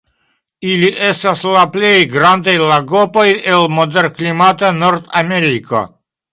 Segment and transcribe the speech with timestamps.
[0.69, 5.87] Ili estas la plej grandaj lagopoj el moderklimata Nordameriko.